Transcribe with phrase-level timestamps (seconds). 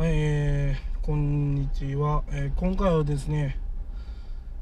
[0.00, 3.58] はい、えー、こんにちは、えー今回はですね、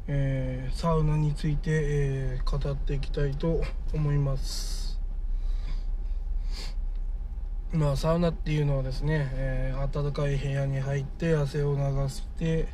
[0.09, 3.63] えーサウナについて、えー語っていきたいと
[3.95, 4.99] 思います。
[7.73, 12.67] まあサウナっていうのはですね、えー暖かい部屋に入って汗を流して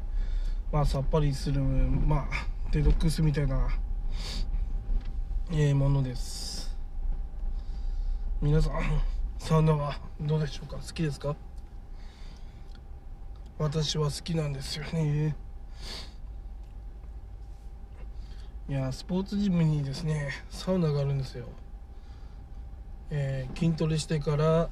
[0.72, 2.28] まあさっぱりするまあ
[2.72, 3.68] デトックスみたいな、
[5.52, 6.74] えーものです。
[8.40, 8.72] 皆さん
[9.38, 10.78] サウナはどうでしょうか？
[10.78, 11.36] 好きですか？
[13.58, 15.36] 私は好きなんですよね。
[18.68, 21.46] いやスポーツジムにですねサウナがあるんですよ、
[23.10, 24.70] えー筋トレしてから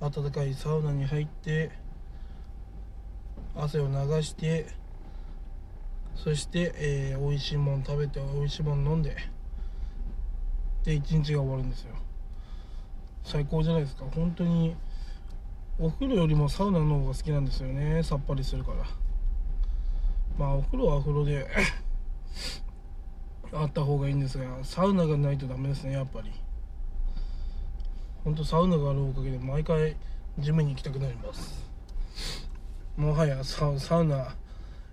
[0.00, 1.70] 温かいサウナに入って
[3.56, 4.66] 汗を流して
[6.14, 9.16] そして、えー美味しいもの食べて美味しいもの飲んで
[10.84, 11.94] で一日が終わるんですよ。
[13.24, 14.04] 最高じゃないですか。
[14.14, 14.76] 本当に
[15.78, 18.02] お風呂よりもサウナの方が好きなんですよね。
[18.02, 18.78] さっぱりするから。
[20.38, 21.46] まあお風呂はお風呂で
[23.52, 26.32] あった方がいいんですがサウナがないとダメですねやっぱり。
[28.24, 29.96] ほんとサウナがあるおかげで毎回
[30.38, 31.62] ジムに行きたくなります。
[32.96, 34.34] もはやサウサウナ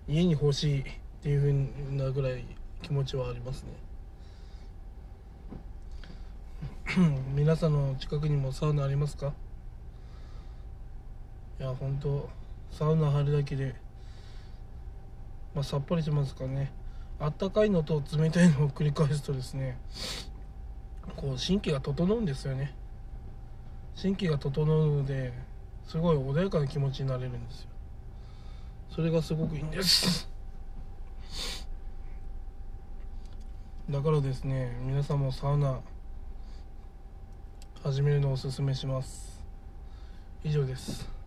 [0.06, 0.84] 家に欲しいっ
[1.22, 2.44] ていう風なぐらい
[2.82, 3.72] 気持ちはありますね。
[7.34, 9.32] 皆さんの近くにもサウナありますか？
[11.60, 12.28] いや本当
[12.70, 13.74] サウナ入るだけで、
[15.54, 16.72] まあ、さっぱりしますかね。
[17.20, 19.78] あったかいのと冷たいのを繰り返すとですね
[21.16, 22.74] こう神経が整うんですよね。
[24.00, 25.32] 神経が整うので
[25.86, 27.68] すごい穏やかな気持ちになれるんですよ。
[28.90, 30.28] それがすごくいいんです。
[33.88, 35.78] だからですね皆さんもサウナ
[37.82, 39.40] 始めるのをおすすめします。
[40.42, 41.23] 以上です。